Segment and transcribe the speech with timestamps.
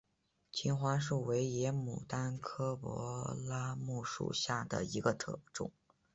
[0.51, 5.39] 金花树为野牡丹科柏拉木属下的一个种。